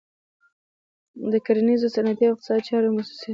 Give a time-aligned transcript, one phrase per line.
[1.31, 3.29] د کرنیزو، صنعتي او اقتصادي چارو موسسې.